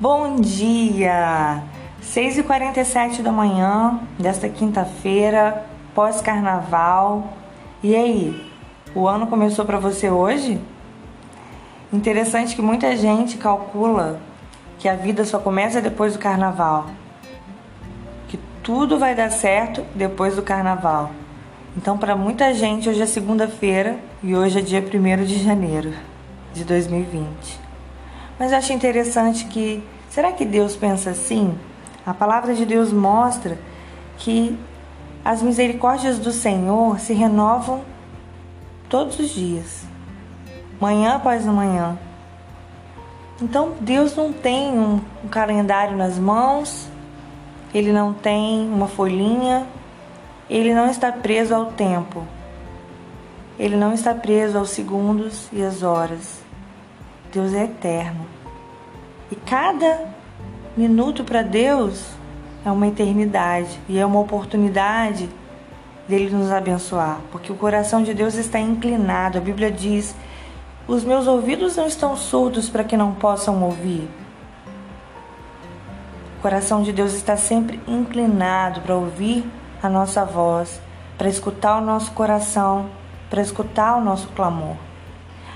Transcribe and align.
Bom 0.00 0.40
dia! 0.40 1.62
6h47 2.02 3.22
da 3.22 3.30
manhã 3.30 4.00
desta 4.18 4.48
quinta-feira, 4.48 5.64
pós-carnaval. 5.94 7.32
E 7.80 7.94
aí, 7.94 8.52
o 8.92 9.06
ano 9.06 9.28
começou 9.28 9.64
para 9.64 9.78
você 9.78 10.10
hoje? 10.10 10.60
Interessante 11.92 12.56
que 12.56 12.60
muita 12.60 12.96
gente 12.96 13.36
calcula 13.36 14.18
que 14.80 14.88
a 14.88 14.96
vida 14.96 15.24
só 15.24 15.38
começa 15.38 15.80
depois 15.80 16.14
do 16.14 16.18
carnaval. 16.18 16.86
Que 18.26 18.36
tudo 18.64 18.98
vai 18.98 19.14
dar 19.14 19.30
certo 19.30 19.84
depois 19.94 20.34
do 20.34 20.42
carnaval. 20.42 21.12
Então, 21.76 21.96
para 21.96 22.16
muita 22.16 22.52
gente, 22.52 22.88
hoje 22.88 23.00
é 23.00 23.06
segunda-feira 23.06 23.96
e 24.24 24.34
hoje 24.34 24.58
é 24.58 24.62
dia 24.62 24.80
1 24.80 25.24
de 25.24 25.38
janeiro 25.40 25.94
de 26.52 26.64
2020. 26.64 27.63
Mas 28.38 28.52
acho 28.52 28.72
interessante 28.72 29.44
que, 29.46 29.82
será 30.10 30.32
que 30.32 30.44
Deus 30.44 30.76
pensa 30.76 31.10
assim? 31.10 31.56
A 32.04 32.12
palavra 32.12 32.54
de 32.54 32.66
Deus 32.66 32.92
mostra 32.92 33.58
que 34.18 34.58
as 35.24 35.40
misericórdias 35.40 36.18
do 36.18 36.32
Senhor 36.32 37.00
se 37.00 37.14
renovam 37.14 37.82
todos 38.88 39.18
os 39.18 39.30
dias, 39.30 39.84
manhã 40.80 41.16
após 41.16 41.46
manhã. 41.46 41.98
Então 43.40 43.72
Deus 43.80 44.14
não 44.14 44.32
tem 44.32 44.78
um 44.78 45.00
calendário 45.30 45.96
nas 45.96 46.18
mãos, 46.18 46.88
ele 47.72 47.90
não 47.90 48.12
tem 48.12 48.68
uma 48.68 48.86
folhinha, 48.86 49.66
ele 50.48 50.74
não 50.74 50.88
está 50.88 51.10
preso 51.10 51.54
ao 51.54 51.66
tempo, 51.66 52.24
ele 53.58 53.76
não 53.76 53.92
está 53.94 54.14
preso 54.14 54.58
aos 54.58 54.70
segundos 54.70 55.48
e 55.52 55.62
às 55.62 55.82
horas. 55.82 56.43
Deus 57.34 57.52
é 57.52 57.64
eterno. 57.64 58.24
E 59.28 59.34
cada 59.34 60.06
minuto 60.76 61.24
para 61.24 61.42
Deus 61.42 62.06
é 62.64 62.70
uma 62.70 62.86
eternidade 62.86 63.80
e 63.88 63.98
é 63.98 64.06
uma 64.06 64.20
oportunidade 64.20 65.28
dele 66.06 66.30
nos 66.30 66.52
abençoar, 66.52 67.18
porque 67.32 67.50
o 67.50 67.56
coração 67.56 68.04
de 68.04 68.14
Deus 68.14 68.36
está 68.36 68.60
inclinado. 68.60 69.38
A 69.38 69.40
Bíblia 69.40 69.68
diz: 69.68 70.14
"Os 70.86 71.02
meus 71.02 71.26
ouvidos 71.26 71.74
não 71.74 71.88
estão 71.88 72.16
surdos 72.16 72.68
para 72.68 72.84
que 72.84 72.96
não 72.96 73.12
possam 73.12 73.60
ouvir". 73.64 74.08
O 76.38 76.42
coração 76.42 76.84
de 76.84 76.92
Deus 76.92 77.14
está 77.14 77.36
sempre 77.36 77.80
inclinado 77.88 78.80
para 78.82 78.94
ouvir 78.94 79.44
a 79.82 79.88
nossa 79.88 80.24
voz, 80.24 80.80
para 81.18 81.28
escutar 81.28 81.78
o 81.78 81.84
nosso 81.84 82.12
coração, 82.12 82.86
para 83.28 83.42
escutar 83.42 83.96
o 83.96 84.04
nosso 84.04 84.28
clamor. 84.28 84.76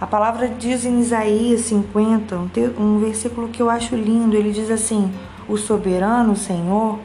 A 0.00 0.06
palavra 0.06 0.48
diz 0.48 0.86
em 0.86 0.98
Isaías 0.98 1.60
50, 1.66 2.34
um, 2.78 2.98
versículo 2.98 3.48
que 3.48 3.60
eu 3.60 3.68
acho 3.68 3.94
lindo, 3.94 4.34
ele 4.34 4.50
diz 4.50 4.70
assim: 4.70 5.12
O 5.46 5.58
soberano 5.58 6.34
Senhor 6.34 6.98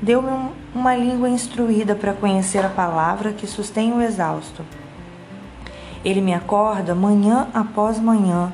deu-me 0.00 0.30
uma 0.72 0.94
língua 0.94 1.28
instruída 1.28 1.96
para 1.96 2.12
conhecer 2.12 2.64
a 2.64 2.68
palavra 2.68 3.32
que 3.32 3.48
sustém 3.48 3.92
o 3.92 4.00
exausto. 4.00 4.64
Ele 6.04 6.20
me 6.20 6.32
acorda 6.32 6.94
manhã 6.94 7.48
após 7.52 7.98
manhã, 7.98 8.52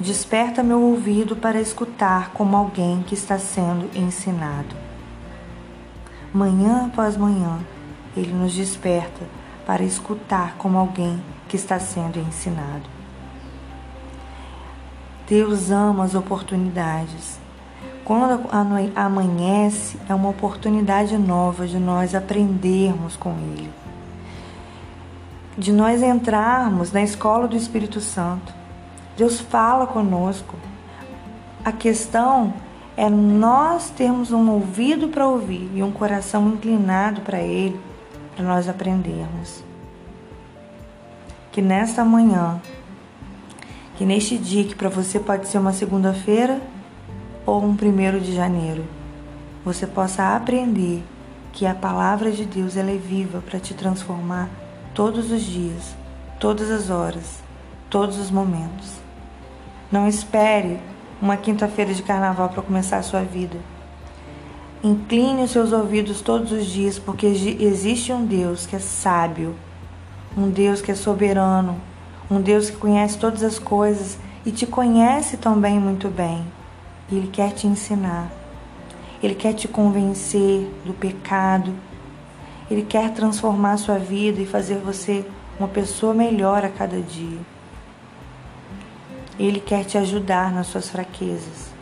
desperta 0.00 0.60
meu 0.60 0.82
ouvido 0.82 1.36
para 1.36 1.60
escutar 1.60 2.32
como 2.32 2.56
alguém 2.56 3.04
que 3.06 3.14
está 3.14 3.38
sendo 3.38 3.88
ensinado. 3.96 4.74
Manhã 6.34 6.86
após 6.86 7.16
manhã, 7.16 7.60
ele 8.16 8.32
nos 8.32 8.54
desperta 8.54 9.24
para 9.64 9.84
escutar 9.84 10.56
como 10.58 10.76
alguém 10.76 11.22
que 11.48 11.54
está 11.54 11.78
sendo 11.78 12.18
ensinado. 12.18 12.99
Deus 15.30 15.70
ama 15.70 16.02
as 16.02 16.16
oportunidades. 16.16 17.38
Quando 18.04 18.48
amanhece, 18.96 19.96
é 20.08 20.12
uma 20.14 20.28
oportunidade 20.28 21.16
nova 21.16 21.68
de 21.68 21.78
nós 21.78 22.16
aprendermos 22.16 23.16
com 23.16 23.30
Ele, 23.30 23.70
de 25.56 25.70
nós 25.70 26.02
entrarmos 26.02 26.90
na 26.90 27.00
escola 27.00 27.46
do 27.46 27.54
Espírito 27.54 28.00
Santo. 28.00 28.52
Deus 29.16 29.38
fala 29.38 29.86
conosco. 29.86 30.56
A 31.64 31.70
questão 31.70 32.52
é 32.96 33.08
nós 33.08 33.88
termos 33.88 34.32
um 34.32 34.50
ouvido 34.50 35.06
para 35.10 35.28
ouvir 35.28 35.70
e 35.72 35.80
um 35.80 35.92
coração 35.92 36.48
inclinado 36.48 37.20
para 37.20 37.38
Ele, 37.38 37.78
para 38.34 38.44
nós 38.44 38.68
aprendermos. 38.68 39.62
Que 41.52 41.62
nesta 41.62 42.04
manhã 42.04 42.60
que 44.00 44.06
neste 44.06 44.38
dia, 44.38 44.64
que 44.64 44.74
para 44.74 44.88
você 44.88 45.20
pode 45.20 45.46
ser 45.46 45.58
uma 45.58 45.74
segunda-feira 45.74 46.58
ou 47.44 47.62
um 47.62 47.76
primeiro 47.76 48.18
de 48.18 48.34
janeiro, 48.34 48.82
você 49.62 49.86
possa 49.86 50.34
aprender 50.34 51.04
que 51.52 51.66
a 51.66 51.74
palavra 51.74 52.32
de 52.32 52.46
Deus 52.46 52.78
ela 52.78 52.90
é 52.90 52.96
viva 52.96 53.42
para 53.42 53.60
te 53.60 53.74
transformar 53.74 54.48
todos 54.94 55.30
os 55.30 55.42
dias, 55.42 55.94
todas 56.38 56.70
as 56.70 56.88
horas, 56.88 57.42
todos 57.90 58.18
os 58.18 58.30
momentos. 58.30 58.90
Não 59.92 60.08
espere 60.08 60.80
uma 61.20 61.36
quinta-feira 61.36 61.92
de 61.92 62.02
carnaval 62.02 62.48
para 62.48 62.62
começar 62.62 62.96
a 62.96 63.02
sua 63.02 63.20
vida. 63.20 63.58
Incline 64.82 65.42
os 65.42 65.50
seus 65.50 65.72
ouvidos 65.72 66.22
todos 66.22 66.52
os 66.52 66.64
dias, 66.64 66.98
porque 66.98 67.26
existe 67.26 68.14
um 68.14 68.24
Deus 68.24 68.64
que 68.64 68.76
é 68.76 68.80
sábio, 68.80 69.54
um 70.34 70.48
Deus 70.48 70.80
que 70.80 70.90
é 70.90 70.94
soberano, 70.94 71.89
um 72.30 72.40
Deus 72.40 72.70
que 72.70 72.76
conhece 72.76 73.18
todas 73.18 73.42
as 73.42 73.58
coisas 73.58 74.16
e 74.46 74.52
te 74.52 74.64
conhece 74.64 75.36
também 75.36 75.80
muito 75.80 76.08
bem. 76.08 76.46
Ele 77.10 77.26
quer 77.26 77.52
te 77.52 77.66
ensinar, 77.66 78.30
Ele 79.20 79.34
quer 79.34 79.52
te 79.52 79.66
convencer 79.66 80.70
do 80.84 80.94
pecado, 80.94 81.74
Ele 82.70 82.82
quer 82.82 83.12
transformar 83.12 83.72
a 83.72 83.76
sua 83.78 83.98
vida 83.98 84.40
e 84.40 84.46
fazer 84.46 84.76
você 84.76 85.26
uma 85.58 85.66
pessoa 85.66 86.14
melhor 86.14 86.64
a 86.64 86.68
cada 86.68 87.00
dia. 87.00 87.40
Ele 89.36 89.58
quer 89.58 89.84
te 89.84 89.98
ajudar 89.98 90.52
nas 90.52 90.68
suas 90.68 90.88
fraquezas, 90.88 91.72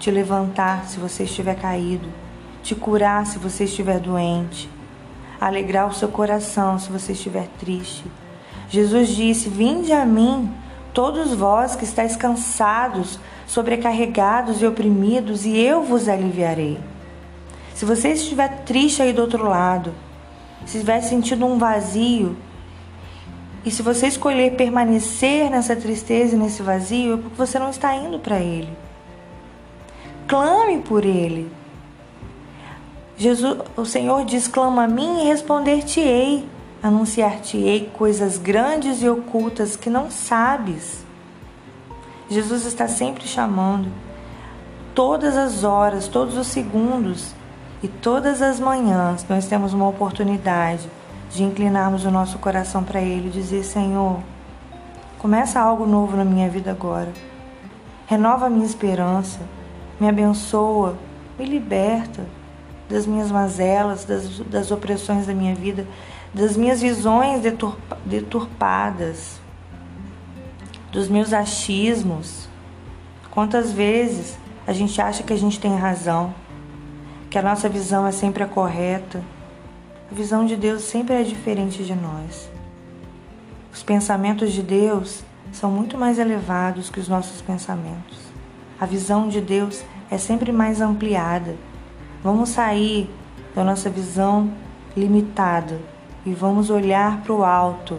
te 0.00 0.10
levantar 0.10 0.86
se 0.86 0.98
você 0.98 1.22
estiver 1.22 1.54
caído, 1.54 2.08
te 2.60 2.74
curar 2.74 3.24
se 3.24 3.38
você 3.38 3.64
estiver 3.64 4.00
doente, 4.00 4.68
alegrar 5.40 5.86
o 5.86 5.94
seu 5.94 6.08
coração 6.08 6.76
se 6.76 6.90
você 6.90 7.12
estiver 7.12 7.46
triste 7.60 8.04
Jesus 8.72 9.10
disse: 9.10 9.50
Vinde 9.50 9.92
a 9.92 10.06
mim, 10.06 10.50
todos 10.94 11.34
vós 11.34 11.76
que 11.76 11.84
estáis 11.84 12.16
cansados, 12.16 13.20
sobrecarregados 13.46 14.62
e 14.62 14.66
oprimidos, 14.66 15.44
e 15.44 15.58
eu 15.58 15.82
vos 15.82 16.08
aliviarei. 16.08 16.80
Se 17.74 17.84
você 17.84 18.12
estiver 18.12 18.62
triste 18.64 19.02
aí 19.02 19.12
do 19.12 19.20
outro 19.20 19.46
lado, 19.46 19.94
se 20.64 20.78
estiver 20.78 21.02
sentindo 21.02 21.44
um 21.44 21.58
vazio, 21.58 22.34
e 23.62 23.70
se 23.70 23.82
você 23.82 24.06
escolher 24.06 24.56
permanecer 24.56 25.50
nessa 25.50 25.76
tristeza 25.76 26.34
e 26.34 26.38
nesse 26.38 26.62
vazio, 26.62 27.14
é 27.14 27.16
porque 27.18 27.36
você 27.36 27.58
não 27.58 27.68
está 27.68 27.94
indo 27.94 28.18
para 28.18 28.40
Ele. 28.40 28.72
Clame 30.26 30.78
por 30.78 31.04
Ele. 31.04 31.52
Jesus, 33.18 33.58
o 33.76 33.84
Senhor 33.84 34.24
diz: 34.24 34.48
clama 34.48 34.84
a 34.84 34.88
mim 34.88 35.24
e 35.24 35.26
responder-te-ei 35.26 36.48
anunciar-te-ei 36.82 37.90
coisas 37.96 38.36
grandes 38.36 39.02
e 39.02 39.08
ocultas 39.08 39.76
que 39.76 39.88
não 39.88 40.10
sabes. 40.10 41.04
Jesus 42.28 42.66
está 42.66 42.88
sempre 42.88 43.26
chamando, 43.26 43.88
todas 44.94 45.36
as 45.36 45.64
horas, 45.64 46.08
todos 46.08 46.36
os 46.36 46.48
segundos 46.48 47.34
e 47.82 47.88
todas 47.88 48.42
as 48.42 48.58
manhãs 48.58 49.24
nós 49.28 49.46
temos 49.46 49.72
uma 49.72 49.88
oportunidade 49.88 50.88
de 51.30 51.44
inclinarmos 51.44 52.04
o 52.04 52.10
nosso 52.10 52.38
coração 52.38 52.82
para 52.82 53.00
Ele 53.00 53.28
e 53.28 53.32
dizer: 53.32 53.64
Senhor, 53.64 54.20
começa 55.18 55.60
algo 55.60 55.86
novo 55.86 56.16
na 56.16 56.24
minha 56.24 56.48
vida 56.48 56.70
agora, 56.70 57.12
renova 58.06 58.46
a 58.46 58.50
minha 58.50 58.66
esperança, 58.66 59.40
me 60.00 60.08
abençoa, 60.08 60.96
me 61.38 61.44
liberta 61.44 62.24
das 62.88 63.06
minhas 63.06 63.30
mazelas, 63.30 64.04
das, 64.04 64.38
das 64.40 64.70
opressões 64.70 65.26
da 65.26 65.34
minha 65.34 65.54
vida 65.54 65.86
das 66.34 66.56
minhas 66.56 66.80
visões 66.80 67.42
deturpadas, 68.06 69.38
dos 70.90 71.08
meus 71.08 71.32
achismos. 71.32 72.48
Quantas 73.30 73.72
vezes 73.72 74.38
a 74.66 74.72
gente 74.72 75.00
acha 75.00 75.22
que 75.22 75.32
a 75.32 75.36
gente 75.36 75.60
tem 75.60 75.76
razão, 75.76 76.34
que 77.28 77.38
a 77.38 77.42
nossa 77.42 77.68
visão 77.68 78.06
é 78.06 78.12
sempre 78.12 78.42
a 78.42 78.46
correta. 78.46 79.22
A 80.10 80.14
visão 80.14 80.44
de 80.46 80.56
Deus 80.56 80.82
sempre 80.82 81.14
é 81.14 81.22
diferente 81.22 81.84
de 81.84 81.94
nós. 81.94 82.48
Os 83.72 83.82
pensamentos 83.82 84.52
de 84.52 84.62
Deus 84.62 85.24
são 85.50 85.70
muito 85.70 85.98
mais 85.98 86.18
elevados 86.18 86.90
que 86.90 87.00
os 87.00 87.08
nossos 87.08 87.40
pensamentos. 87.42 88.18
A 88.78 88.86
visão 88.86 89.28
de 89.28 89.40
Deus 89.40 89.82
é 90.10 90.18
sempre 90.18 90.52
mais 90.52 90.80
ampliada. 90.80 91.56
Vamos 92.22 92.50
sair 92.50 93.08
da 93.54 93.64
nossa 93.64 93.88
visão 93.88 94.52
limitada 94.96 95.80
e 96.24 96.32
vamos 96.32 96.70
olhar 96.70 97.20
para 97.22 97.32
o 97.32 97.44
alto, 97.44 97.98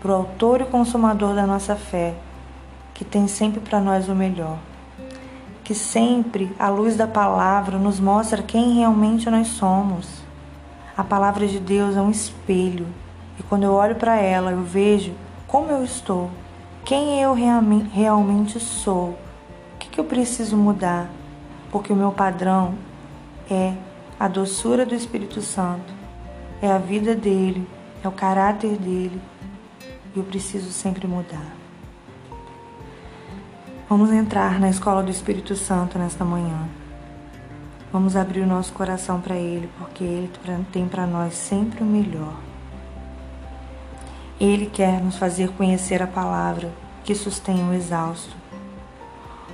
para 0.00 0.12
o 0.12 0.14
autor 0.14 0.62
e 0.62 0.64
consumador 0.64 1.34
da 1.34 1.46
nossa 1.46 1.76
fé, 1.76 2.14
que 2.94 3.04
tem 3.04 3.28
sempre 3.28 3.60
para 3.60 3.80
nós 3.80 4.08
o 4.08 4.14
melhor. 4.14 4.58
que 5.62 5.74
sempre 5.74 6.52
a 6.58 6.68
luz 6.68 6.96
da 6.96 7.06
palavra 7.06 7.78
nos 7.78 8.00
mostra 8.00 8.42
quem 8.42 8.74
realmente 8.74 9.30
nós 9.30 9.46
somos. 9.46 10.08
A 10.96 11.04
palavra 11.04 11.46
de 11.46 11.60
Deus 11.60 11.96
é 11.96 12.00
um 12.02 12.10
espelho 12.10 12.88
e 13.38 13.42
quando 13.44 13.62
eu 13.62 13.72
olho 13.72 13.94
para 13.94 14.16
ela, 14.16 14.50
eu 14.50 14.62
vejo 14.62 15.14
como 15.46 15.70
eu 15.70 15.82
estou, 15.82 16.30
quem 16.84 17.22
eu 17.22 17.32
realmente 17.32 18.60
sou, 18.60 19.10
o 19.10 19.78
que, 19.78 19.88
que 19.88 19.98
eu 19.98 20.04
preciso 20.04 20.58
mudar, 20.58 21.08
porque 21.70 21.90
o 21.90 21.96
meu 21.96 22.12
padrão 22.12 22.74
é 23.50 23.72
a 24.18 24.28
doçura 24.28 24.84
do 24.84 24.94
Espírito 24.94 25.40
Santo, 25.40 25.99
é 26.62 26.70
a 26.70 26.78
vida 26.78 27.14
dele, 27.14 27.66
é 28.02 28.08
o 28.08 28.12
caráter 28.12 28.76
dele 28.76 29.20
e 30.14 30.18
eu 30.18 30.24
preciso 30.24 30.70
sempre 30.70 31.06
mudar. 31.06 31.56
Vamos 33.88 34.12
entrar 34.12 34.60
na 34.60 34.68
escola 34.68 35.02
do 35.02 35.10
Espírito 35.10 35.56
Santo 35.56 35.98
nesta 35.98 36.24
manhã. 36.24 36.68
Vamos 37.92 38.14
abrir 38.14 38.40
o 38.40 38.46
nosso 38.46 38.72
coração 38.72 39.20
para 39.20 39.34
Ele, 39.34 39.68
porque 39.78 40.04
Ele 40.04 40.30
tem 40.70 40.86
para 40.86 41.06
nós 41.06 41.34
sempre 41.34 41.82
o 41.82 41.86
melhor. 41.86 42.36
Ele 44.38 44.66
quer 44.66 45.02
nos 45.02 45.16
fazer 45.16 45.50
conhecer 45.50 46.00
a 46.02 46.06
palavra 46.06 46.70
que 47.02 47.14
sustém 47.14 47.68
o 47.68 47.74
exausto. 47.74 48.36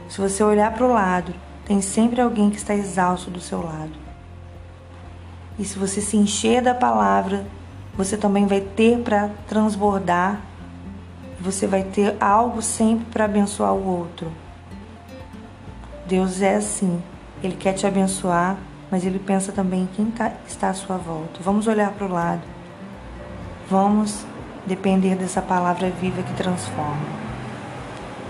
Se 0.08 0.20
você 0.20 0.44
olhar 0.44 0.72
para 0.74 0.84
o 0.84 0.92
lado, 0.92 1.34
tem 1.64 1.80
sempre 1.80 2.20
alguém 2.20 2.50
que 2.50 2.56
está 2.56 2.74
exausto 2.74 3.30
do 3.30 3.40
seu 3.40 3.62
lado. 3.62 4.05
E 5.58 5.64
se 5.64 5.78
você 5.78 6.00
se 6.00 6.16
encher 6.16 6.62
da 6.62 6.74
palavra, 6.74 7.46
você 7.96 8.16
também 8.16 8.46
vai 8.46 8.60
ter 8.60 8.98
para 8.98 9.30
transbordar 9.48 10.40
você 11.40 11.66
vai 11.66 11.82
ter 11.84 12.16
algo 12.20 12.62
sempre 12.62 13.06
para 13.06 13.26
abençoar 13.26 13.72
o 13.74 13.86
outro. 13.86 14.32
Deus 16.06 16.40
é 16.40 16.56
assim, 16.56 17.02
Ele 17.42 17.54
quer 17.54 17.74
te 17.74 17.86
abençoar, 17.86 18.56
mas 18.90 19.04
Ele 19.04 19.18
pensa 19.18 19.52
também 19.52 19.82
em 19.82 19.88
quem 19.94 20.06
tá, 20.06 20.32
está 20.46 20.70
à 20.70 20.74
sua 20.74 20.96
volta. 20.96 21.40
Vamos 21.42 21.66
olhar 21.66 21.92
para 21.92 22.06
o 22.06 22.12
lado, 22.12 22.42
vamos 23.68 24.24
depender 24.66 25.14
dessa 25.14 25.42
palavra 25.42 25.90
viva 25.90 26.22
que 26.22 26.34
transforma. 26.34 27.26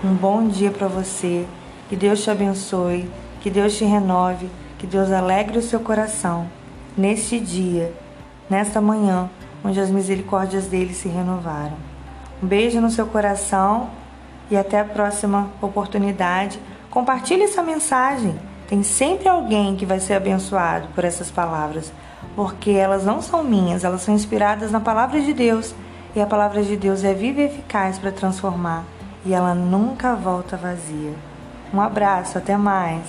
Um 0.03 0.13
bom 0.13 0.47
dia 0.47 0.71
para 0.71 0.87
você, 0.87 1.47
que 1.89 1.95
Deus 1.95 2.23
te 2.23 2.29
abençoe, 2.29 3.09
que 3.41 3.49
Deus 3.49 3.77
te 3.77 3.85
renove, 3.85 4.49
que 4.77 4.85
Deus 4.85 5.11
alegre 5.11 5.57
o 5.57 5.63
seu 5.63 5.79
coração 5.79 6.47
neste 6.97 7.39
dia, 7.39 7.93
nesta 8.49 8.81
manhã, 8.81 9.29
onde 9.63 9.79
as 9.79 9.89
misericórdias 9.89 10.65
dele 10.65 10.93
se 10.93 11.07
renovaram. 11.07 11.77
Um 12.41 12.47
beijo 12.47 12.81
no 12.81 12.89
seu 12.89 13.05
coração 13.05 13.89
e 14.49 14.57
até 14.57 14.79
a 14.79 14.85
próxima 14.85 15.49
oportunidade. 15.61 16.59
Compartilhe 16.89 17.43
essa 17.43 17.61
mensagem. 17.61 18.39
Tem 18.67 18.83
sempre 18.83 19.29
alguém 19.29 19.75
que 19.75 19.85
vai 19.85 19.99
ser 19.99 20.13
abençoado 20.13 20.87
por 20.93 21.05
essas 21.05 21.31
palavras, 21.31 21.91
porque 22.35 22.71
elas 22.71 23.05
não 23.05 23.21
são 23.21 23.43
minhas, 23.43 23.83
elas 23.83 24.01
são 24.01 24.13
inspiradas 24.13 24.71
na 24.71 24.79
palavra 24.79 25.21
de 25.21 25.33
Deus. 25.33 25.73
E 26.15 26.21
a 26.21 26.25
palavra 26.25 26.63
de 26.63 26.75
Deus 26.75 27.03
é 27.03 27.13
viva 27.13 27.41
e 27.41 27.45
eficaz 27.45 27.99
para 27.99 28.11
transformar, 28.11 28.83
e 29.23 29.33
ela 29.33 29.53
nunca 29.53 30.15
volta 30.15 30.57
vazia. 30.57 31.13
Um 31.73 31.79
abraço, 31.79 32.37
até 32.37 32.57
mais. 32.57 33.05